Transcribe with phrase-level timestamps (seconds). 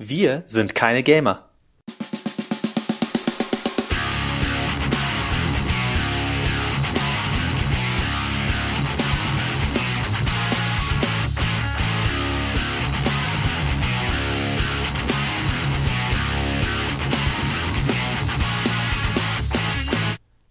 [0.00, 1.47] Wir sind keine Gamer.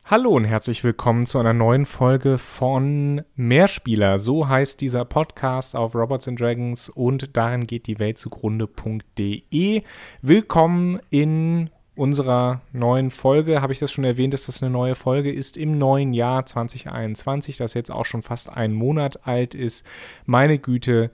[0.09, 4.19] Hallo und herzlich willkommen zu einer neuen Folge von Mehrspieler.
[4.19, 9.81] So heißt dieser Podcast auf Robots and Dragons und darin geht die Welt zugrunde.de.
[10.21, 13.61] Willkommen in unserer neuen Folge.
[13.61, 17.57] Habe ich das schon erwähnt, dass das eine neue Folge ist im neuen Jahr 2021,
[17.57, 19.85] das jetzt auch schon fast einen Monat alt ist.
[20.25, 21.11] Meine Güte,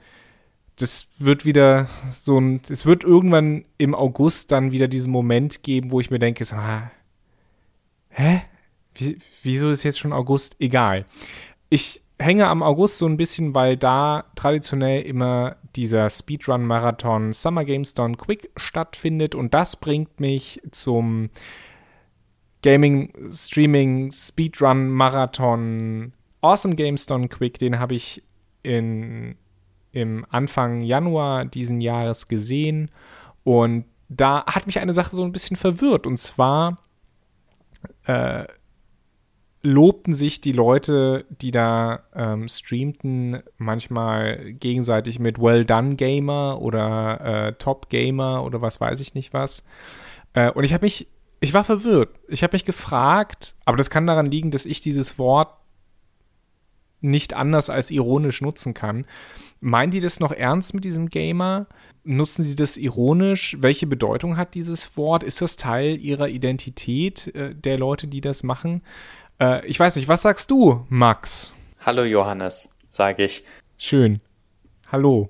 [0.75, 5.89] das wird wieder so ein, es wird irgendwann im August dann wieder diesen Moment geben,
[5.89, 6.91] wo ich mir denke, so, ah,
[8.09, 8.43] hä?
[8.95, 10.55] Wie, wieso ist jetzt schon August?
[10.59, 11.05] Egal.
[11.69, 17.93] Ich hänge am August so ein bisschen, weil da traditionell immer dieser Speedrun-Marathon Summer Games
[17.93, 21.29] Done Quick stattfindet und das bringt mich zum
[22.61, 27.59] Gaming, Streaming, Speedrun, Marathon Awesome Games Done Quick.
[27.59, 28.23] Den habe ich
[28.63, 29.35] in,
[29.91, 32.89] im Anfang Januar diesen Jahres gesehen
[33.43, 36.77] und da hat mich eine Sache so ein bisschen verwirrt und zwar
[38.05, 38.45] äh,
[39.63, 47.21] lobten sich die Leute, die da ähm, streamten, manchmal gegenseitig mit Well Done Gamer oder
[47.21, 49.63] äh, Top Gamer oder was weiß ich nicht was.
[50.33, 51.07] Äh, und ich habe mich,
[51.39, 52.09] ich war verwirrt.
[52.27, 55.55] Ich habe mich gefragt, aber das kann daran liegen, dass ich dieses Wort
[56.99, 59.05] nicht anders als ironisch nutzen kann.
[59.61, 61.67] Meinen die das noch ernst mit diesem Gamer?
[62.03, 63.57] Nutzen sie das ironisch?
[63.59, 65.23] Welche Bedeutung hat dieses Wort?
[65.23, 68.81] Ist das Teil ihrer Identität äh, der Leute, die das machen?
[69.43, 71.53] Äh, ich weiß nicht, was sagst du, Max?
[71.81, 73.43] Hallo Johannes, sage ich.
[73.77, 74.21] Schön.
[74.91, 75.29] Hallo.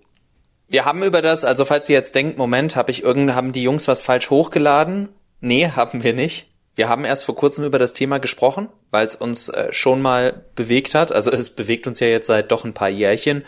[0.67, 3.63] Wir haben über das, also falls ihr jetzt denkt, Moment, hab ich irgend, haben die
[3.63, 5.09] Jungs was falsch hochgeladen?
[5.39, 6.47] Nee, haben wir nicht.
[6.75, 10.45] Wir haben erst vor kurzem über das Thema gesprochen, weil es uns äh, schon mal
[10.55, 11.11] bewegt hat.
[11.11, 13.43] Also es bewegt uns ja jetzt seit doch ein paar Jährchen,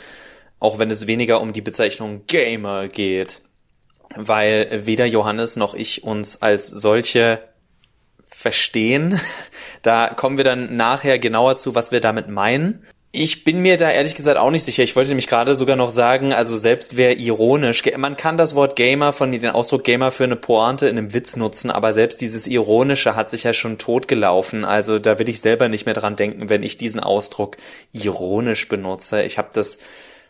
[0.59, 3.41] auch wenn es weniger um die Bezeichnung Gamer geht.
[4.15, 7.41] Weil weder Johannes noch ich uns als solche
[8.45, 9.19] verstehen.
[9.81, 12.83] Da kommen wir dann nachher genauer zu, was wir damit meinen.
[13.11, 14.83] Ich bin mir da ehrlich gesagt auch nicht sicher.
[14.83, 18.75] Ich wollte nämlich gerade sogar noch sagen, also selbst wer ironisch, man kann das Wort
[18.75, 22.45] Gamer von den Ausdruck Gamer für eine Pointe in einem Witz nutzen, aber selbst dieses
[22.45, 24.63] ironische hat sich ja schon totgelaufen.
[24.63, 27.57] Also da will ich selber nicht mehr dran denken, wenn ich diesen Ausdruck
[27.93, 29.23] ironisch benutze.
[29.23, 29.79] Ich habe das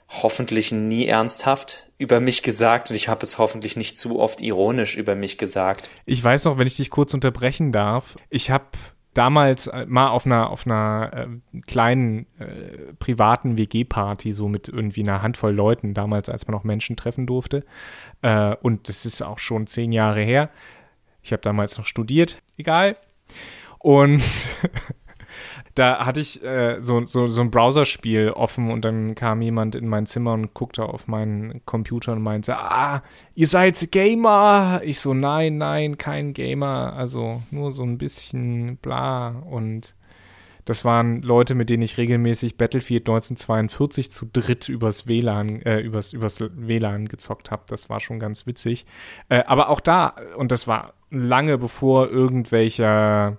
[0.09, 4.97] hoffentlich nie ernsthaft über mich gesagt und ich habe es hoffentlich nicht zu oft ironisch
[4.97, 5.89] über mich gesagt.
[6.06, 8.66] Ich weiß noch, wenn ich dich kurz unterbrechen darf, ich habe
[9.13, 15.03] damals äh, mal auf einer auf einer äh, kleinen äh, privaten WG-Party so mit irgendwie
[15.03, 17.63] einer Handvoll Leuten damals, als man noch Menschen treffen durfte
[18.22, 20.50] äh, und das ist auch schon zehn Jahre her.
[21.22, 22.97] Ich habe damals noch studiert, egal.
[23.79, 24.22] Und
[25.75, 29.90] da hatte ich äh, so, so, so ein Browserspiel offen und dann kam jemand in
[29.90, 33.03] mein Zimmer und guckte auf meinen Computer und meinte, ah,
[33.36, 34.81] ihr seid Gamer.
[34.86, 36.94] Ich so, nein, nein, kein Gamer.
[36.94, 39.28] Also nur so ein bisschen bla.
[39.28, 39.96] Und
[40.63, 46.13] das waren Leute, mit denen ich regelmäßig Battlefield 1942 zu dritt übers WLAN, äh, übers,
[46.13, 47.63] übers WLAN gezockt habe.
[47.68, 48.86] Das war schon ganz witzig.
[49.28, 53.38] Äh, aber auch da, und das war lange bevor irgendwelcher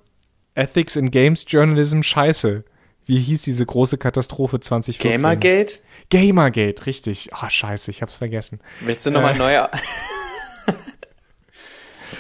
[0.56, 2.64] Ethics in Games Journalism scheiße.
[3.04, 5.22] Wie hieß diese große Katastrophe 2014?
[5.22, 5.78] Gamergate?
[6.10, 7.32] Gamergate, richtig.
[7.32, 8.60] Ah, oh, scheiße, ich hab's vergessen.
[8.80, 9.52] Willst du nochmal äh, neu?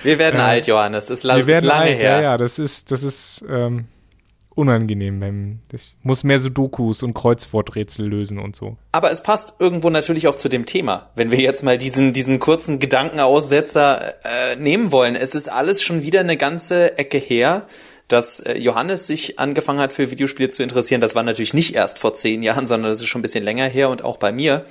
[0.04, 1.10] wir werden äh, alt, Johannes.
[1.10, 2.10] Es wir werden lange alt, her.
[2.16, 3.86] Ja, ja, das ist, das ist ähm,
[4.54, 5.20] unangenehm.
[5.20, 8.76] Wenn, ich muss mehr so Dokus und Kreuzworträtsel lösen und so.
[8.92, 11.10] Aber es passt irgendwo natürlich auch zu dem Thema.
[11.16, 15.16] Wenn wir jetzt mal diesen, diesen kurzen Gedankenaussetzer äh, nehmen wollen.
[15.16, 17.66] Es ist alles schon wieder eine ganze Ecke her
[18.08, 21.00] dass äh, Johannes sich angefangen hat für Videospiele zu interessieren.
[21.00, 23.66] Das war natürlich nicht erst vor zehn Jahren, sondern das ist schon ein bisschen länger
[23.66, 24.64] her und auch bei mir.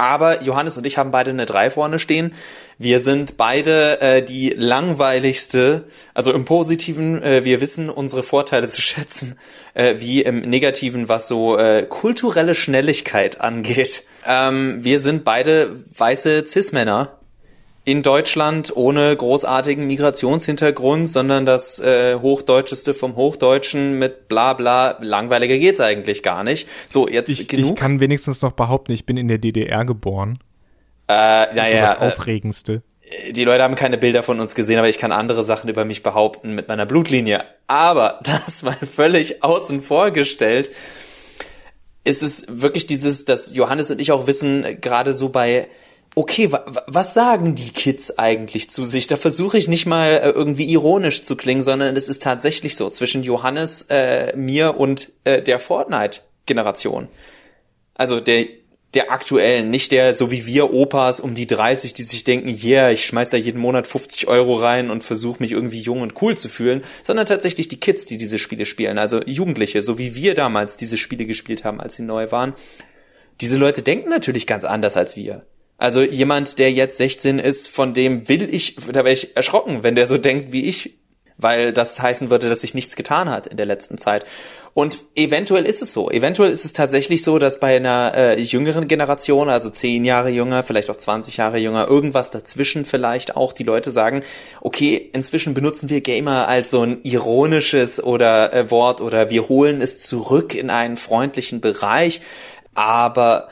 [0.00, 2.32] Aber Johannes und ich haben beide eine 3 vorne stehen.
[2.78, 5.84] Wir sind beide äh, die langweiligste,
[6.14, 9.38] also im Positiven, äh, wir wissen unsere Vorteile zu schätzen,
[9.74, 14.06] äh, wie im Negativen, was so äh, kulturelle Schnelligkeit angeht.
[14.24, 17.19] Ähm, wir sind beide weiße Cis-Männer
[17.90, 24.96] in Deutschland ohne großartigen Migrationshintergrund, sondern das äh, Hochdeutscheste vom Hochdeutschen mit bla bla.
[25.00, 26.68] Langweiliger geht's eigentlich gar nicht.
[26.86, 27.70] So, jetzt ich, genug.
[27.70, 30.38] Ich kann wenigstens noch behaupten, ich bin in der DDR geboren.
[31.08, 31.80] Äh, naja.
[31.80, 32.82] Das, das Aufregendste.
[33.02, 35.84] Äh, die Leute haben keine Bilder von uns gesehen, aber ich kann andere Sachen über
[35.84, 37.42] mich behaupten mit meiner Blutlinie.
[37.66, 40.70] Aber das mal völlig außen vor gestellt,
[42.04, 45.66] ist es wirklich dieses, dass Johannes und ich auch wissen, gerade so bei
[46.14, 49.06] okay, wa was sagen die Kids eigentlich zu sich?
[49.06, 52.90] Da versuche ich nicht mal äh, irgendwie ironisch zu klingen, sondern es ist tatsächlich so
[52.90, 57.08] zwischen Johannes, äh, mir und äh, der Fortnite-Generation.
[57.94, 58.46] Also der
[58.94, 62.90] der aktuellen, nicht der, so wie wir Opas um die 30, die sich denken, yeah,
[62.90, 66.36] ich schmeiß da jeden Monat 50 Euro rein und versuche mich irgendwie jung und cool
[66.36, 70.34] zu fühlen, sondern tatsächlich die Kids, die diese Spiele spielen, also Jugendliche, so wie wir
[70.34, 72.54] damals diese Spiele gespielt haben, als sie neu waren.
[73.40, 75.46] Diese Leute denken natürlich ganz anders als wir.
[75.80, 79.94] Also jemand, der jetzt 16 ist, von dem will ich, da wäre ich erschrocken, wenn
[79.94, 80.98] der so denkt wie ich,
[81.38, 84.26] weil das heißen würde, dass sich nichts getan hat in der letzten Zeit.
[84.74, 86.10] Und eventuell ist es so.
[86.10, 90.64] Eventuell ist es tatsächlich so, dass bei einer äh, jüngeren Generation, also zehn Jahre jünger,
[90.64, 94.22] vielleicht auch 20 Jahre jünger, irgendwas dazwischen vielleicht auch die Leute sagen,
[94.60, 99.80] okay, inzwischen benutzen wir Gamer als so ein ironisches oder äh, Wort oder wir holen
[99.80, 102.20] es zurück in einen freundlichen Bereich.
[102.74, 103.48] Aber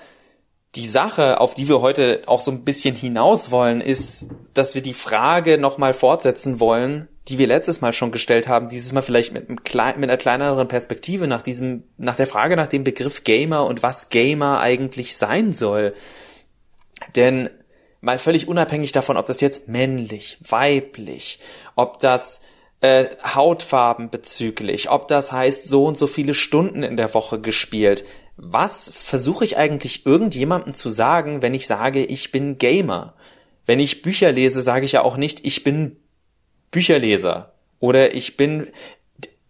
[0.78, 4.82] die Sache, auf die wir heute auch so ein bisschen hinaus wollen, ist, dass wir
[4.82, 9.32] die Frage nochmal fortsetzen wollen, die wir letztes Mal schon gestellt haben, dieses Mal vielleicht
[9.32, 9.58] mit, einem
[10.00, 14.08] mit einer kleineren Perspektive nach diesem, nach der Frage nach dem Begriff Gamer und was
[14.08, 15.94] Gamer eigentlich sein soll.
[17.16, 17.50] Denn
[18.00, 21.40] mal völlig unabhängig davon, ob das jetzt männlich, weiblich,
[21.74, 22.40] ob das
[22.80, 28.04] äh, Hautfarben bezüglich, ob das heißt so und so viele Stunden in der Woche gespielt,
[28.40, 33.14] was versuche ich eigentlich irgendjemandem zu sagen, wenn ich sage, ich bin Gamer?
[33.66, 35.96] Wenn ich Bücher lese, sage ich ja auch nicht, ich bin
[36.70, 37.52] Bücherleser.
[37.80, 38.68] Oder ich bin,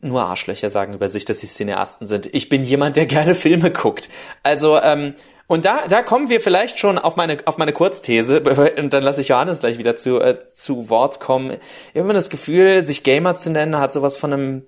[0.00, 2.34] nur Arschlöcher sagen über sich, dass sie Cineasten sind.
[2.34, 4.08] Ich bin jemand, der gerne Filme guckt.
[4.42, 5.12] Also, ähm,
[5.46, 8.40] und da, da kommen wir vielleicht schon auf meine, auf meine Kurzthese,
[8.78, 11.50] und dann lasse ich Johannes gleich wieder zu, äh, zu Wort kommen.
[11.50, 14.66] Ich habe immer das Gefühl, sich Gamer zu nennen, hat sowas von einem,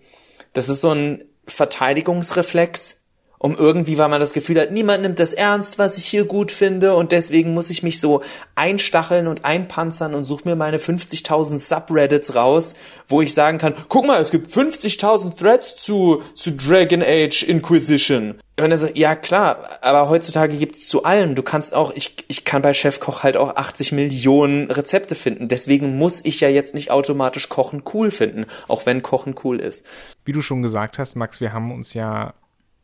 [0.52, 2.99] das ist so ein Verteidigungsreflex
[3.42, 6.52] um irgendwie, weil man das Gefühl hat, niemand nimmt das ernst, was ich hier gut
[6.52, 8.20] finde und deswegen muss ich mich so
[8.54, 12.74] einstacheln und einpanzern und suche mir meine 50.000 Subreddits raus,
[13.08, 18.34] wo ich sagen kann, guck mal, es gibt 50.000 Threads zu, zu Dragon Age Inquisition.
[18.58, 21.34] Und er so, ja klar, aber heutzutage gibt's zu allem.
[21.34, 25.48] Du kannst auch, ich, ich kann bei Chefkoch halt auch 80 Millionen Rezepte finden.
[25.48, 29.86] Deswegen muss ich ja jetzt nicht automatisch Kochen cool finden, auch wenn Kochen cool ist.
[30.26, 32.34] Wie du schon gesagt hast, Max, wir haben uns ja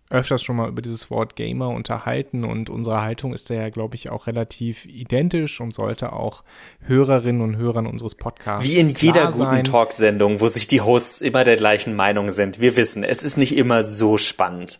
[0.09, 3.97] öfters schon mal über dieses Wort Gamer unterhalten und unsere Haltung ist da ja, glaube
[3.97, 6.45] ich, auch relativ identisch und sollte auch
[6.81, 8.69] Hörerinnen und Hörern unseres Podcasts.
[8.69, 12.61] Wie in jeder guten Talksendung, wo sich die Hosts immer der gleichen Meinung sind.
[12.61, 14.79] Wir wissen, es ist nicht immer so spannend.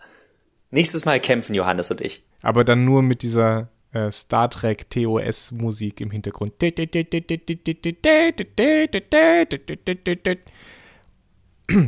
[0.71, 2.25] Nächstes Mal kämpfen Johannes und ich.
[2.43, 6.53] Aber dann nur mit dieser äh, Star Trek TOS Musik im Hintergrund.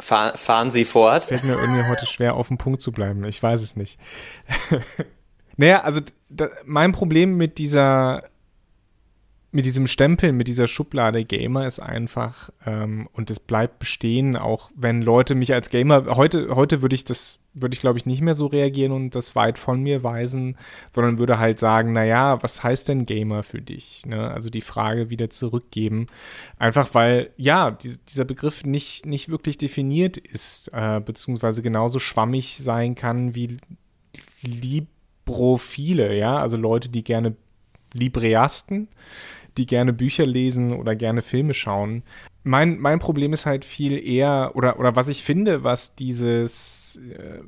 [0.00, 1.24] Fahr, fahren Sie fort.
[1.24, 3.24] Fällt mir irgendwie heute schwer, auf dem Punkt zu bleiben.
[3.24, 3.98] Ich weiß es nicht.
[5.56, 8.22] naja, also da, mein Problem mit dieser
[9.50, 14.70] mit diesem Stempel, mit dieser Schublade Gamer ist einfach, ähm, und es bleibt bestehen, auch
[14.74, 18.20] wenn Leute mich als Gamer, heute, heute würde ich das, würde ich glaube ich nicht
[18.20, 20.56] mehr so reagieren und das weit von mir weisen,
[20.90, 24.04] sondern würde halt sagen, naja, was heißt denn Gamer für dich?
[24.06, 24.30] Ne?
[24.30, 26.06] Also die Frage wieder zurückgeben.
[26.58, 32.58] Einfach weil, ja, die, dieser Begriff nicht, nicht wirklich definiert ist, äh, beziehungsweise genauso schwammig
[32.58, 33.58] sein kann wie
[34.42, 37.36] Librophile, ja, also Leute, die gerne
[37.92, 38.88] Libreasten,
[39.56, 42.02] die gerne Bücher lesen oder gerne Filme schauen.
[42.48, 47.42] Mein, mein Problem ist halt viel eher, oder, oder was ich finde, was dieses, äh,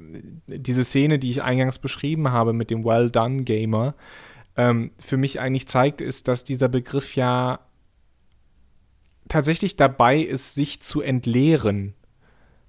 [0.47, 3.95] diese Szene, die ich eingangs beschrieben habe mit dem Well Done Gamer,
[4.59, 7.61] ähm, für mich eigentlich zeigt, ist, dass dieser Begriff ja
[9.28, 11.95] tatsächlich dabei ist, sich zu entleeren.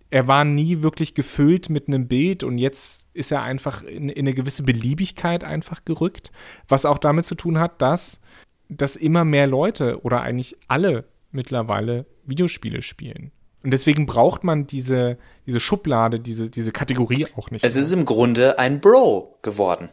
[0.09, 4.19] Er war nie wirklich gefüllt mit einem Bild und jetzt ist er einfach in, in
[4.19, 6.31] eine gewisse Beliebigkeit einfach gerückt,
[6.69, 8.21] was auch damit zu tun hat, dass
[8.69, 13.31] dass immer mehr Leute oder eigentlich alle mittlerweile Videospiele spielen.
[13.63, 17.63] Und deswegen braucht man diese, diese Schublade, diese, diese Kategorie auch nicht.
[17.63, 17.83] Es mehr.
[17.83, 19.89] ist im Grunde ein Bro geworden.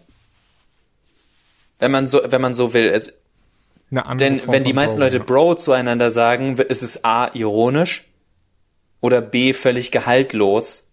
[1.78, 2.87] Wenn man so, wenn man so will.
[2.87, 3.12] Es,
[3.90, 8.04] denn Form wenn die meisten Bro, Leute Bro zueinander sagen, ist es A, ironisch
[9.00, 10.88] oder B, völlig gehaltlos.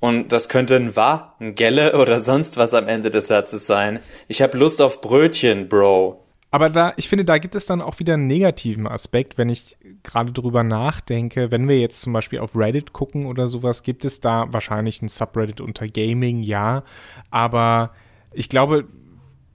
[0.00, 4.00] Und das könnte ein Wa, ein Gelle oder sonst was am Ende des Satzes sein.
[4.28, 6.24] Ich hab Lust auf Brötchen, Bro.
[6.50, 9.76] Aber da, ich finde, da gibt es dann auch wieder einen negativen Aspekt, wenn ich
[10.02, 11.50] gerade drüber nachdenke.
[11.50, 15.08] Wenn wir jetzt zum Beispiel auf Reddit gucken oder sowas, gibt es da wahrscheinlich ein
[15.08, 16.84] Subreddit unter Gaming, ja.
[17.30, 17.92] Aber
[18.32, 18.86] ich glaube,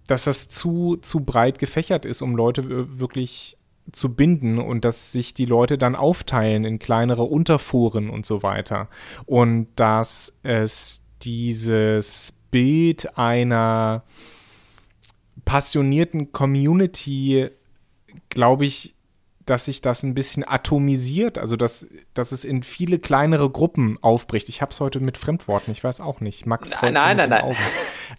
[0.05, 3.57] dass das zu, zu breit gefächert ist, um Leute wirklich
[3.91, 8.87] zu binden und dass sich die Leute dann aufteilen in kleinere Unterforen und so weiter.
[9.25, 14.03] Und dass es dieses Bild einer
[15.45, 17.49] passionierten Community,
[18.29, 18.95] glaube ich,
[19.45, 24.47] dass sich das ein bisschen atomisiert, also dass, dass es in viele kleinere Gruppen aufbricht.
[24.49, 26.45] Ich habe es heute mit Fremdworten, ich weiß auch nicht.
[26.45, 26.69] Max.
[26.81, 27.55] Nein, nein, nein, nein.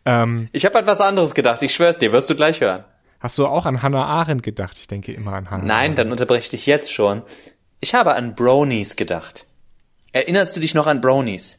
[0.05, 1.63] Ähm, ich habe an was anderes gedacht.
[1.63, 2.85] Ich schwör's dir, wirst du gleich hören.
[3.21, 4.77] Hast du auch an Hannah Arendt gedacht?
[4.77, 5.65] Ich denke immer an Hannah.
[5.65, 5.99] Nein, Arendt.
[5.99, 7.23] dann unterbreche ich dich jetzt schon.
[7.81, 9.47] Ich habe an Bronies gedacht.
[10.13, 11.59] Erinnerst du dich noch an Bronies?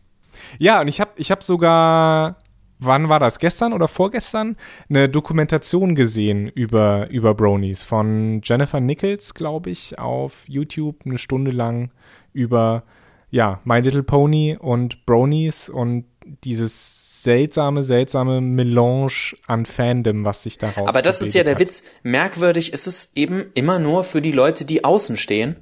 [0.59, 2.37] Ja, und ich habe ich hab sogar
[2.85, 3.39] wann war das?
[3.39, 4.55] Gestern oder vorgestern?
[4.89, 11.51] Eine Dokumentation gesehen über, über Bronies von Jennifer Nichols, glaube ich, auf YouTube eine Stunde
[11.51, 11.91] lang
[12.33, 12.83] über
[13.31, 16.05] ja, My Little Pony und Bronies und
[16.43, 21.59] dieses seltsame, seltsame Melange an Fandom, was sich daraus Aber das ist ja der hat.
[21.59, 21.83] Witz.
[22.03, 25.57] Merkwürdig ist es eben immer nur für die Leute, die außen stehen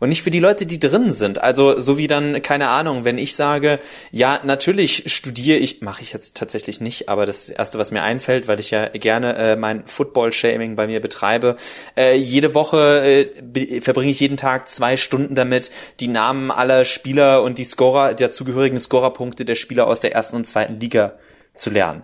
[0.00, 1.42] und nicht für die Leute, die drin sind.
[1.42, 6.12] Also so wie dann, keine Ahnung, wenn ich sage, ja, natürlich studiere ich, mache ich
[6.12, 9.86] jetzt tatsächlich nicht, aber das Erste, was mir einfällt, weil ich ja gerne äh, mein
[9.86, 11.56] Football-Shaming bei mir betreibe,
[11.96, 17.42] äh, jede Woche äh, verbringe ich jeden Tag zwei Stunden damit, die Namen aller Spieler
[17.42, 21.14] und die Scorer, der zugehörigen Scorerpunkte der Spieler aus der ersten und zweiten Liga
[21.54, 22.02] zu lernen.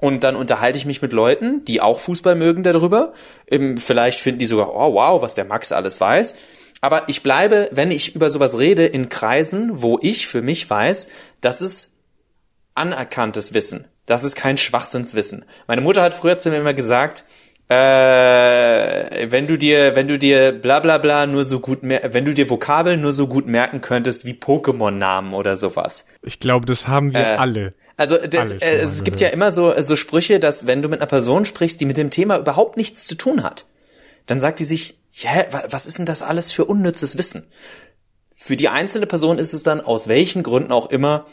[0.00, 3.14] Und dann unterhalte ich mich mit Leuten, die auch Fußball mögen darüber.
[3.78, 6.34] Vielleicht finden die sogar, oh wow, was der Max alles weiß.
[6.80, 11.08] Aber ich bleibe, wenn ich über sowas rede, in Kreisen, wo ich für mich weiß,
[11.40, 11.92] das ist
[12.74, 13.86] anerkanntes Wissen.
[14.04, 15.44] Das ist kein Schwachsinnswissen.
[15.66, 17.24] Meine Mutter hat früher zu mir immer gesagt,
[17.68, 22.32] äh, wenn du dir, wenn du dir bla bla bla nur so gut, wenn du
[22.32, 26.06] dir Vokabeln nur so gut merken könntest wie Pokémon-Namen oder sowas.
[26.22, 27.74] Ich glaube, das haben wir äh, alle.
[27.96, 31.00] Also das, alle äh, es gibt ja immer so, so Sprüche, dass wenn du mit
[31.00, 33.66] einer Person sprichst, die mit dem Thema überhaupt nichts zu tun hat,
[34.26, 35.30] dann sagt die sich, ja,
[35.70, 37.46] was ist denn das alles für unnützes Wissen?
[38.34, 41.26] Für die einzelne Person ist es dann aus welchen Gründen auch immer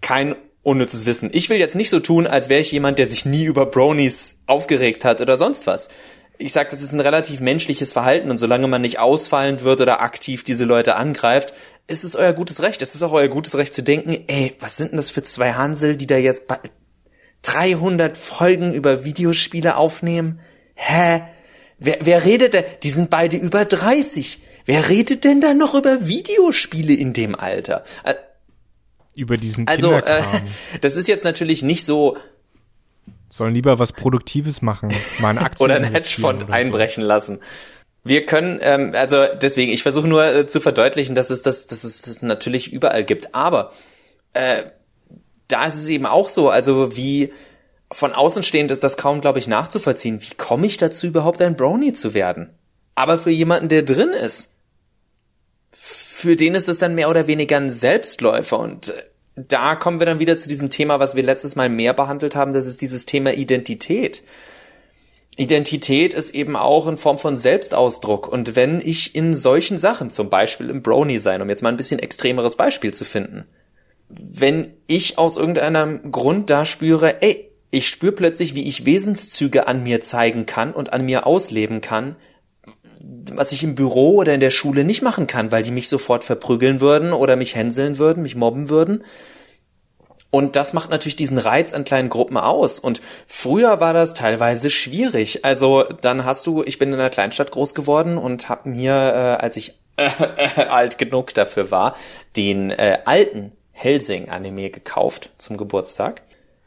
[0.00, 1.28] kein unnützes Wissen.
[1.34, 4.40] Ich will jetzt nicht so tun, als wäre ich jemand, der sich nie über Bronies
[4.46, 5.90] aufgeregt hat oder sonst was.
[6.38, 10.00] Ich sag, das ist ein relativ menschliches Verhalten und solange man nicht ausfallend wird oder
[10.00, 11.52] aktiv diese Leute angreift,
[11.86, 12.80] ist es euer gutes Recht.
[12.80, 15.52] Es ist auch euer gutes Recht zu denken, ey, was sind denn das für zwei
[15.52, 16.44] Hansel, die da jetzt
[17.42, 20.40] 300 Folgen über Videospiele aufnehmen?
[20.74, 21.22] Hä?
[21.78, 22.64] Wer, wer redet denn?
[22.82, 24.40] Die sind beide über 30.
[24.66, 27.84] Wer redet denn da noch über Videospiele in dem Alter?
[29.14, 30.22] Über diesen Also, äh,
[30.80, 32.16] das ist jetzt natürlich nicht so.
[33.28, 34.90] Sollen lieber was Produktives machen,
[35.20, 37.08] mal ein Aktien oder ein Hedgefonds einbrechen so.
[37.08, 37.40] lassen.
[38.04, 41.84] Wir können, ähm, also deswegen, ich versuche nur äh, zu verdeutlichen, dass es das, dass
[41.84, 43.34] es das natürlich überall gibt.
[43.34, 43.72] Aber
[44.34, 44.64] äh,
[45.48, 47.32] da ist es eben auch so, also wie
[47.94, 50.20] von außen stehend ist das kaum, glaube ich, nachzuvollziehen.
[50.20, 52.50] Wie komme ich dazu, überhaupt ein Brownie zu werden?
[52.96, 54.50] Aber für jemanden, der drin ist,
[55.70, 58.58] für den ist es dann mehr oder weniger ein Selbstläufer.
[58.58, 59.04] Und äh,
[59.36, 62.52] da kommen wir dann wieder zu diesem Thema, was wir letztes Mal mehr behandelt haben,
[62.52, 64.24] das ist dieses Thema Identität.
[65.36, 68.26] Identität ist eben auch in Form von Selbstausdruck.
[68.26, 71.76] Und wenn ich in solchen Sachen, zum Beispiel im Brownie sein, um jetzt mal ein
[71.76, 73.44] bisschen extremeres Beispiel zu finden,
[74.08, 79.82] wenn ich aus irgendeinem Grund da spüre, ey, ich spüre plötzlich, wie ich Wesenszüge an
[79.82, 82.16] mir zeigen kann und an mir ausleben kann,
[83.32, 86.24] was ich im Büro oder in der Schule nicht machen kann, weil die mich sofort
[86.24, 89.04] verprügeln würden oder mich hänseln würden, mich mobben würden.
[90.30, 92.78] Und das macht natürlich diesen Reiz an kleinen Gruppen aus.
[92.78, 95.44] Und früher war das teilweise schwierig.
[95.44, 99.42] Also dann hast du, ich bin in einer Kleinstadt groß geworden und habe mir, äh,
[99.42, 100.06] als ich äh,
[100.60, 101.96] äh, alt genug dafür war,
[102.36, 106.22] den äh, alten Helsing-Anime gekauft zum Geburtstag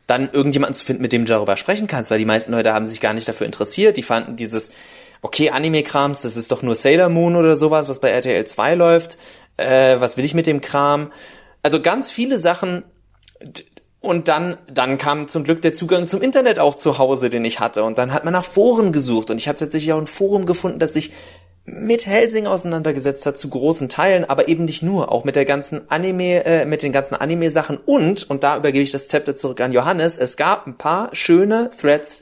[0.08, 2.86] dann irgendjemanden zu finden, mit dem du darüber sprechen kannst, weil die meisten Leute haben
[2.86, 3.98] sich gar nicht dafür interessiert.
[3.98, 4.72] Die fanden dieses,
[5.22, 9.18] okay, Anime-Krams, das ist doch nur Sailor Moon oder sowas, was bei RTL 2 läuft.
[9.58, 11.12] Äh, was will ich mit dem Kram?
[11.62, 12.84] Also ganz viele Sachen.
[14.00, 17.60] Und dann, dann kam zum Glück der Zugang zum Internet auch zu Hause, den ich
[17.60, 17.84] hatte.
[17.84, 19.30] Und dann hat man nach Foren gesucht.
[19.30, 21.12] Und ich habe tatsächlich auch ein Forum gefunden, das sich
[21.70, 25.92] mit Helsing auseinandergesetzt hat zu großen Teilen, aber eben nicht nur, auch mit der ganzen
[25.92, 27.78] Anime, äh, mit den ganzen Anime-Sachen.
[27.78, 31.70] Und, und da übergebe ich das Zepter zurück an Johannes, es gab ein paar schöne
[31.78, 32.22] Threads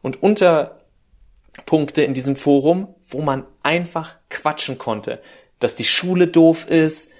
[0.00, 5.20] und Unterpunkte in diesem Forum, wo man einfach quatschen konnte,
[5.58, 7.10] dass die Schule doof ist,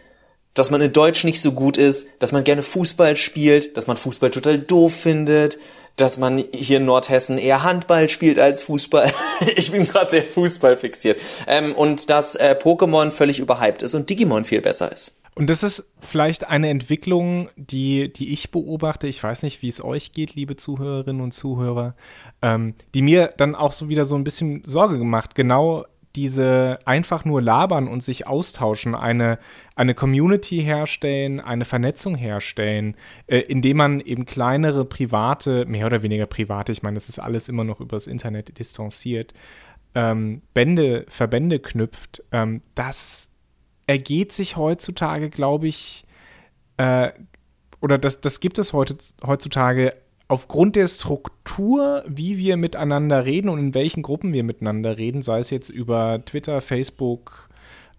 [0.54, 3.98] dass man in Deutsch nicht so gut ist, dass man gerne Fußball spielt, dass man
[3.98, 5.58] Fußball total doof findet,
[5.96, 9.12] dass man hier in Nordhessen eher Handball spielt als Fußball.
[9.56, 11.18] ich bin gerade sehr Fußball fixiert.
[11.46, 15.20] Ähm, und dass äh, Pokémon völlig überhyped ist und Digimon viel besser ist.
[15.34, 19.06] Und das ist vielleicht eine Entwicklung, die, die ich beobachte.
[19.06, 21.94] Ich weiß nicht, wie es euch geht, liebe Zuhörerinnen und Zuhörer,
[22.40, 25.34] ähm, die mir dann auch so wieder so ein bisschen Sorge gemacht.
[25.34, 25.84] Genau
[26.16, 29.38] diese einfach nur labern und sich austauschen, eine,
[29.74, 32.96] eine Community herstellen, eine Vernetzung herstellen,
[33.26, 37.48] äh, indem man eben kleinere private, mehr oder weniger private, ich meine, das ist alles
[37.48, 39.34] immer noch übers Internet distanziert,
[39.94, 43.30] ähm, Bände, Verbände knüpft, ähm, das
[43.86, 46.04] ergeht sich heutzutage, glaube ich,
[46.78, 47.10] äh,
[47.80, 49.94] oder das, das gibt es heute, heutzutage
[50.28, 55.38] aufgrund der Struktur, wie wir miteinander reden und in welchen Gruppen wir miteinander reden, sei
[55.38, 57.48] es jetzt über Twitter, Facebook,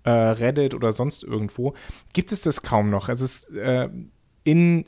[0.03, 1.73] äh, Reddit oder sonst irgendwo,
[2.13, 3.09] gibt es das kaum noch.
[3.09, 3.89] Es ist äh,
[4.43, 4.85] in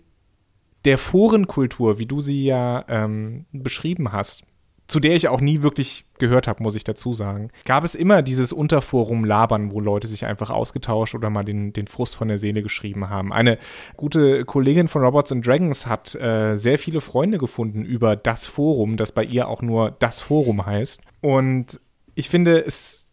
[0.86, 4.43] der Forenkultur, wie du sie ja ähm, beschrieben hast,
[4.89, 8.24] zu der ich auch nie wirklich gehört habe, muss ich dazu sagen, gab es immer
[8.24, 12.39] dieses Unterforum Labern, wo Leute sich einfach ausgetauscht oder mal den, den Frust von der
[12.39, 13.31] Seele geschrieben haben.
[13.31, 13.60] Eine
[13.96, 18.98] gute Kollegin von Robots and Dragons hat äh, sehr viele Freunde gefunden über das Forum,
[18.98, 21.01] das bei ihr auch nur das Forum heißt.
[21.22, 21.79] Und
[22.15, 23.05] ich finde, es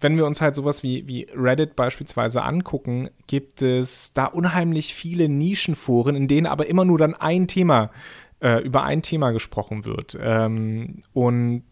[0.00, 5.28] wenn wir uns halt sowas wie, wie Reddit beispielsweise angucken, gibt es da unheimlich viele
[5.28, 7.90] Nischenforen, in denen aber immer nur dann ein Thema
[8.40, 10.16] äh, über ein Thema gesprochen wird.
[10.20, 11.64] Ähm, und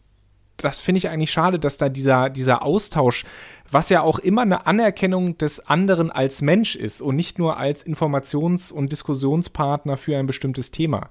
[0.56, 3.24] das finde ich eigentlich schade, dass da dieser, dieser Austausch,
[3.70, 7.84] was ja auch immer eine Anerkennung des anderen als Mensch ist und nicht nur als
[7.84, 11.08] Informations- und Diskussionspartner für ein bestimmtes Thema,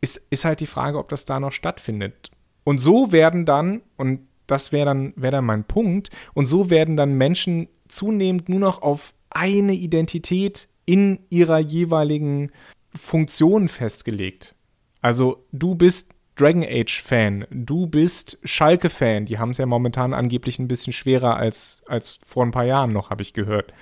[0.00, 2.30] ist, ist halt die Frage, ob das da noch stattfindet.
[2.64, 6.96] Und so werden dann, und das wäre dann, wär dann mein Punkt, und so werden
[6.96, 12.50] dann Menschen zunehmend nur noch auf eine Identität in ihrer jeweiligen
[12.94, 14.54] Funktionen festgelegt.
[15.00, 20.14] Also du bist Dragon Age Fan, du bist Schalke Fan, die haben es ja momentan
[20.14, 23.72] angeblich ein bisschen schwerer als, als vor ein paar Jahren noch, habe ich gehört.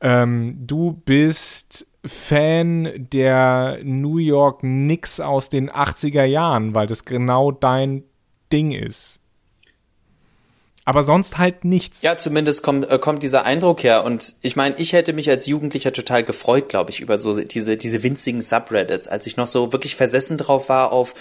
[0.00, 7.52] Ähm, du bist Fan der New York Knicks aus den 80er Jahren, weil das genau
[7.52, 8.02] dein
[8.52, 9.19] Ding ist
[10.84, 12.02] aber sonst halt nichts.
[12.02, 14.04] Ja, zumindest kommt, äh, kommt dieser Eindruck her.
[14.04, 17.76] Und ich meine, ich hätte mich als Jugendlicher total gefreut, glaube ich, über so diese,
[17.76, 21.14] diese winzigen Subreddits, als ich noch so wirklich versessen drauf war auf,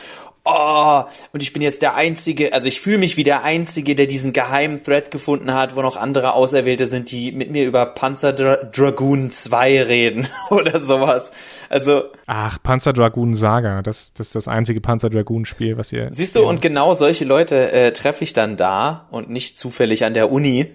[0.50, 4.08] oh, und ich bin jetzt der Einzige, also ich fühle mich wie der Einzige, der
[4.08, 8.34] diesen geheimen Thread gefunden hat, wo noch andere Auserwählte sind, die mit mir über Panzer
[8.34, 11.31] Dra Dragoon 2 reden oder sowas.
[11.70, 12.03] Also.
[12.27, 16.07] Ach, Panzer Dragoon Saga, das, das ist das einzige Panzer Dragoon Spiel, was ihr.
[16.12, 20.14] Siehst du, und genau solche Leute äh, treffe ich dann da und nicht zufällig an
[20.14, 20.68] der Uni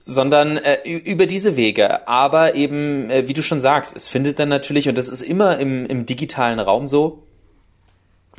[0.00, 2.06] sondern äh, über diese Wege.
[2.06, 5.58] Aber eben, äh, wie du schon sagst, es findet dann natürlich, und das ist immer
[5.58, 7.27] im, im digitalen Raum so,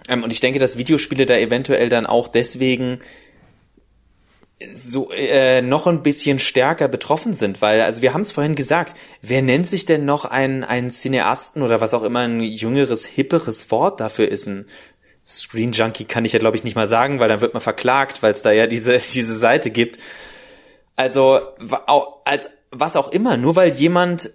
[0.10, 3.00] ähm, und ich denke, dass Videospiele da eventuell dann auch deswegen
[4.74, 8.94] so äh, noch ein bisschen stärker betroffen sind, weil also wir haben es vorhin gesagt,
[9.22, 13.72] wer nennt sich denn noch einen einen Cineasten oder was auch immer ein jüngeres hipperes
[13.72, 14.66] Wort dafür ist ein
[15.26, 18.22] Screen Junkie kann ich ja glaube ich nicht mal sagen, weil dann wird man verklagt,
[18.22, 19.98] weil es da ja diese diese Seite gibt.
[20.98, 21.40] Also
[22.26, 24.32] als was auch immer, nur weil jemand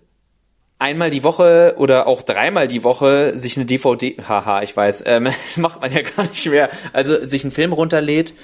[0.78, 5.28] einmal die Woche oder auch dreimal die Woche sich eine DVD, haha, ich weiß, ähm,
[5.56, 8.34] macht man ja gar nicht mehr, also sich einen Film runterlädt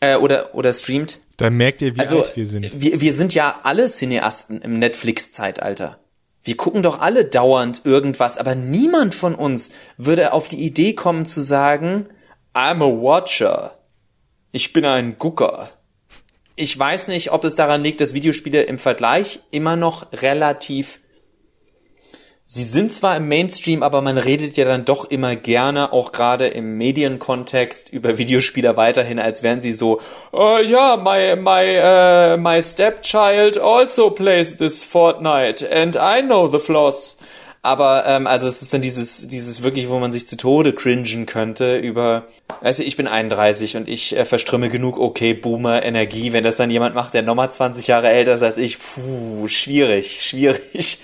[0.00, 1.20] äh, oder oder streamt.
[1.36, 2.80] Da merkt ihr, wie also, alt wir sind.
[2.80, 5.98] Wir, wir sind ja alle Cineasten im Netflix-Zeitalter.
[6.44, 11.24] Wir gucken doch alle dauernd irgendwas, aber niemand von uns würde auf die Idee kommen
[11.24, 12.06] zu sagen,
[12.52, 13.78] I'm a Watcher.
[14.50, 15.70] Ich bin ein Gucker.
[16.56, 21.00] Ich weiß nicht, ob es daran liegt, dass Videospiele im Vergleich immer noch relativ
[22.52, 26.48] sie sind zwar im Mainstream, aber man redet ja dann doch immer gerne, auch gerade
[26.48, 32.62] im Medienkontext, über Videospieler weiterhin, als wären sie so, oh ja, my, my, uh, my
[32.62, 37.16] stepchild also plays this Fortnite and I know the floss.
[37.62, 41.26] Aber ähm, also es ist dann dieses dieses wirklich, wo man sich zu Tode cringen
[41.26, 42.26] könnte über,
[42.60, 46.56] weißt du, ich bin 31 und ich äh, verströme genug okay Boomer Energie, wenn das
[46.56, 50.98] dann jemand macht, der nochmal 20 Jahre älter ist als ich, puh, schwierig, schwierig.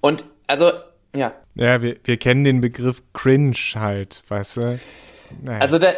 [0.00, 0.70] Und also,
[1.14, 1.32] ja.
[1.54, 4.80] Ja, wir, wir kennen den Begriff Cringe halt, weißt du?
[5.42, 5.60] Naja.
[5.60, 5.88] Also da,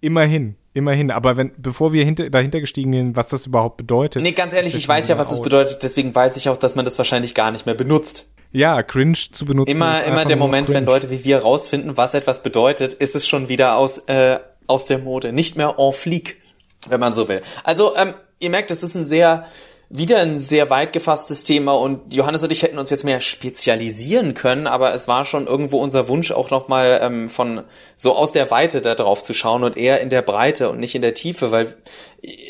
[0.00, 1.10] Immerhin, immerhin.
[1.10, 4.22] Aber wenn, bevor wir hinter, dahinter gestiegen sind, was das überhaupt bedeutet.
[4.22, 6.84] Nee, ganz ehrlich, ich weiß ja, was das bedeutet, deswegen weiß ich auch, dass man
[6.84, 8.28] das wahrscheinlich gar nicht mehr benutzt.
[8.52, 9.72] Ja, cringe zu benutzen.
[9.72, 10.78] Immer, immer der Moment, cringe.
[10.78, 14.86] wenn Leute wie wir rausfinden, was etwas bedeutet, ist es schon wieder aus, äh, aus
[14.86, 15.32] der Mode.
[15.32, 16.40] Nicht mehr en fleek,
[16.88, 17.42] wenn man so will.
[17.64, 19.46] Also, ähm, ihr merkt, das ist ein sehr,
[19.90, 24.34] wieder ein sehr weit gefasstes Thema und Johannes und ich hätten uns jetzt mehr spezialisieren
[24.34, 27.62] können, aber es war schon irgendwo unser Wunsch auch nochmal ähm, von
[27.96, 30.94] so aus der Weite da drauf zu schauen und eher in der Breite und nicht
[30.94, 31.74] in der Tiefe, weil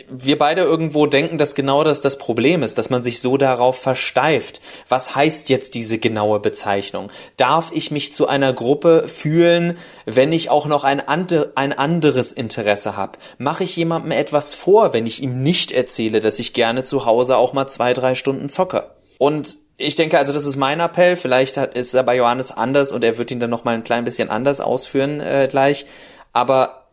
[0.08, 3.78] wir beide irgendwo denken, dass genau das das Problem ist, dass man sich so darauf
[3.78, 4.62] versteift.
[4.88, 7.12] Was heißt jetzt diese genaue Bezeichnung?
[7.36, 9.76] Darf ich mich zu einer Gruppe fühlen,
[10.06, 13.18] wenn ich auch noch ein, ande, ein anderes Interesse habe?
[13.36, 17.36] Mache ich jemandem etwas vor, wenn ich ihm nicht erzähle, dass ich gerne zu Hause
[17.36, 18.90] auch mal zwei, drei Stunden zocke?
[19.18, 21.16] Und ich denke, also das ist mein Appell.
[21.16, 23.84] Vielleicht hat, ist er bei Johannes anders und er wird ihn dann noch mal ein
[23.84, 25.84] klein bisschen anders ausführen äh, gleich.
[26.32, 26.88] Aber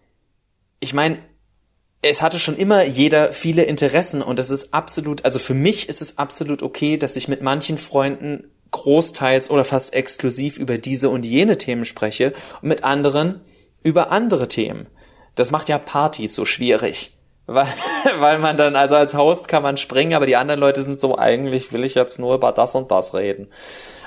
[0.81, 1.19] ich meine,
[2.07, 6.01] es hatte schon immer jeder viele Interessen und das ist absolut, also für mich ist
[6.01, 11.25] es absolut okay, dass ich mit manchen Freunden großteils oder fast exklusiv über diese und
[11.25, 13.41] jene Themen spreche und mit anderen
[13.81, 14.87] über andere Themen.
[15.33, 17.11] Das macht ja Partys so schwierig.
[17.47, 17.67] Weil,
[18.17, 21.15] weil man dann, also als Host kann man springen, aber die anderen Leute sind so,
[21.15, 23.49] eigentlich will ich jetzt nur über das und das reden.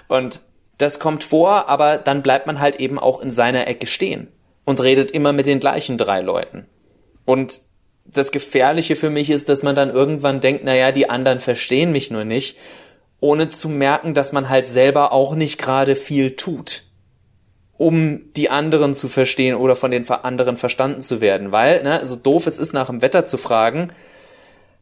[0.08, 0.40] Und
[0.78, 4.26] das kommt vor, aber dann bleibt man halt eben auch in seiner Ecke stehen
[4.64, 6.66] und redet immer mit den gleichen drei Leuten.
[7.24, 7.60] Und
[8.10, 12.10] das Gefährliche für mich ist, dass man dann irgendwann denkt, naja, die anderen verstehen mich
[12.10, 12.56] nur nicht,
[13.20, 16.84] ohne zu merken, dass man halt selber auch nicht gerade viel tut,
[17.76, 21.52] um die anderen zu verstehen oder von den anderen verstanden zu werden.
[21.52, 23.90] Weil, ne, so doof es ist, nach dem Wetter zu fragen,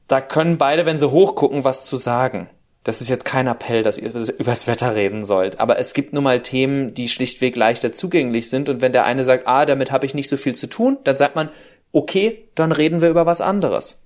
[0.06, 2.48] da können beide, wenn sie hochgucken, was zu sagen.
[2.84, 5.58] Das ist jetzt kein Appell, dass ihr übers Wetter reden sollt.
[5.58, 8.68] Aber es gibt nun mal Themen, die schlichtweg leichter zugänglich sind.
[8.68, 11.16] Und wenn der eine sagt, ah, damit habe ich nicht so viel zu tun, dann
[11.16, 11.48] sagt man,
[11.92, 14.02] okay, dann reden wir über was anderes.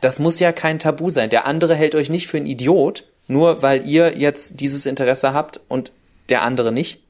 [0.00, 1.30] Das muss ja kein Tabu sein.
[1.30, 5.60] Der andere hält euch nicht für einen Idiot, nur weil ihr jetzt dieses Interesse habt
[5.68, 5.92] und
[6.28, 7.00] der andere nicht.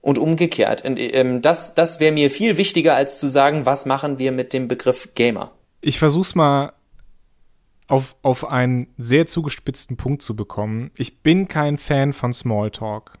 [0.00, 0.82] Und umgekehrt.
[0.84, 4.68] Ähm, das, das wäre mir viel wichtiger, als zu sagen, was machen wir mit dem
[4.68, 5.50] Begriff Gamer.
[5.80, 6.74] Ich versuch's mal
[7.88, 10.90] auf, auf einen sehr zugespitzten Punkt zu bekommen.
[10.96, 13.18] Ich bin kein Fan von Smalltalk.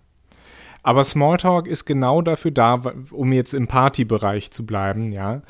[0.84, 5.42] Aber Smalltalk ist genau dafür da, um jetzt im Partybereich zu bleiben, ja.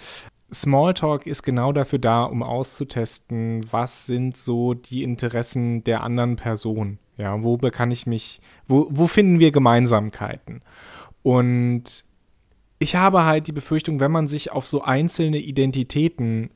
[0.52, 6.98] Smalltalk ist genau dafür da, um auszutesten, was sind so die Interessen der anderen Person.
[7.16, 10.62] Ja, wo kann ich mich, wo, wo finden wir Gemeinsamkeiten?
[11.24, 12.04] Und
[12.78, 16.50] ich habe halt die Befürchtung, wenn man sich auf so einzelne Identitäten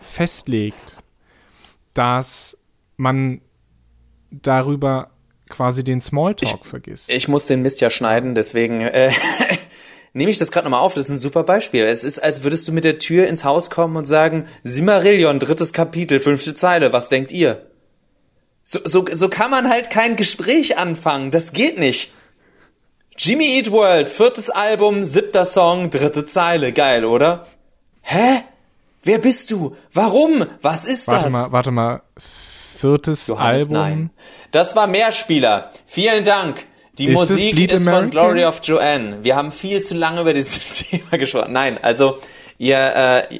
[0.00, 1.02] festlegt,
[1.94, 2.58] dass
[2.98, 3.40] man
[4.30, 5.12] darüber
[5.48, 7.10] quasi den Smalltalk ich, vergisst.
[7.10, 9.12] Ich muss den Mist ja schneiden, deswegen äh,
[10.12, 10.94] nehme ich das gerade nochmal auf.
[10.94, 11.84] Das ist ein super Beispiel.
[11.84, 15.72] Es ist, als würdest du mit der Tür ins Haus kommen und sagen, Simarillion, drittes
[15.72, 17.66] Kapitel, fünfte Zeile, was denkt ihr?
[18.62, 21.30] So, so, so kann man halt kein Gespräch anfangen.
[21.30, 22.12] Das geht nicht.
[23.16, 26.72] Jimmy Eat World, viertes Album, siebter Song, dritte Zeile.
[26.72, 27.46] Geil, oder?
[28.02, 28.42] Hä?
[29.02, 29.76] Wer bist du?
[29.92, 30.46] Warum?
[30.60, 31.32] Was ist warte das?
[31.32, 32.02] Mal, warte mal,
[32.76, 33.74] viertes Johannes, Album.
[33.74, 34.10] Nein.
[34.50, 35.72] Das war Mehrspieler.
[35.86, 36.66] Vielen Dank.
[36.98, 38.04] Die ist Musik ist American?
[38.04, 39.18] von Glory of Joanne.
[39.22, 41.52] Wir haben viel zu lange über dieses Thema gesprochen.
[41.52, 42.18] Nein, also
[42.58, 42.78] ihr
[43.30, 43.38] äh,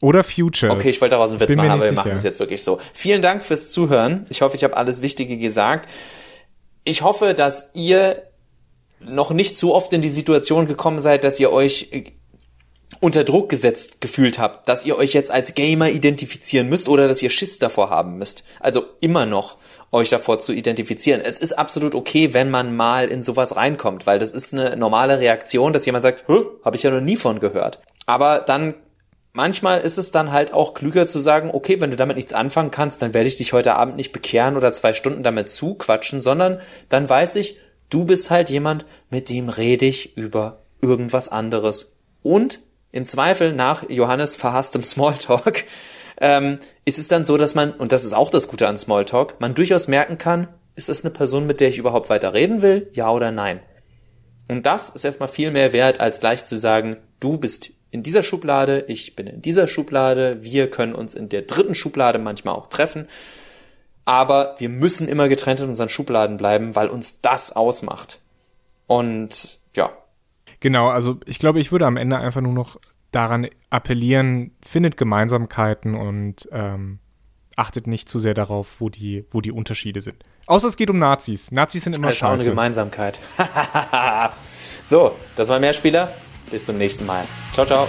[0.00, 0.72] oder Futures.
[0.72, 1.94] Okay, ich wollte daraus einen Witz machen, aber wir sicher.
[1.94, 2.78] machen es jetzt wirklich so.
[2.92, 4.26] Vielen Dank fürs Zuhören.
[4.28, 5.88] Ich hoffe, ich habe alles Wichtige gesagt.
[6.84, 8.22] Ich hoffe, dass ihr
[9.00, 11.88] noch nicht so oft in die Situation gekommen seid, dass ihr euch
[13.04, 17.20] unter Druck gesetzt gefühlt habt, dass ihr euch jetzt als Gamer identifizieren müsst oder dass
[17.20, 18.44] ihr Schiss davor haben müsst.
[18.60, 19.58] Also immer noch
[19.92, 21.20] euch davor zu identifizieren.
[21.22, 25.20] Es ist absolut okay, wenn man mal in sowas reinkommt, weil das ist eine normale
[25.20, 26.24] Reaktion, dass jemand sagt,
[26.64, 27.78] habe ich ja noch nie von gehört.
[28.06, 28.72] Aber dann
[29.34, 32.70] manchmal ist es dann halt auch klüger zu sagen, okay, wenn du damit nichts anfangen
[32.70, 36.58] kannst, dann werde ich dich heute Abend nicht bekehren oder zwei Stunden damit zuquatschen, sondern
[36.88, 37.58] dann weiß ich,
[37.90, 41.92] du bist halt jemand, mit dem rede ich über irgendwas anderes.
[42.22, 42.60] Und
[42.94, 45.64] im Zweifel nach Johannes verhasstem Smalltalk
[46.20, 49.40] ähm, ist es dann so, dass man, und das ist auch das Gute an Smalltalk,
[49.40, 52.88] man durchaus merken kann, ist das eine Person, mit der ich überhaupt weiter reden will,
[52.92, 53.58] ja oder nein.
[54.48, 58.22] Und das ist erstmal viel mehr wert, als gleich zu sagen, du bist in dieser
[58.22, 62.68] Schublade, ich bin in dieser Schublade, wir können uns in der dritten Schublade manchmal auch
[62.68, 63.08] treffen,
[64.04, 68.20] aber wir müssen immer getrennt in unseren Schubladen bleiben, weil uns das ausmacht.
[68.86, 69.90] Und ja,
[70.64, 75.94] Genau, also ich glaube, ich würde am Ende einfach nur noch daran appellieren, findet Gemeinsamkeiten
[75.94, 77.00] und ähm,
[77.54, 80.24] achtet nicht zu sehr darauf, wo die, wo die Unterschiede sind.
[80.46, 81.52] Außer es geht um Nazis.
[81.52, 82.32] Nazis sind immer das ist scheiße.
[82.32, 83.20] auch eine Gemeinsamkeit.
[84.82, 86.14] so, das war Mehrspieler.
[86.50, 87.26] Bis zum nächsten Mal.
[87.52, 87.86] Ciao, ciao.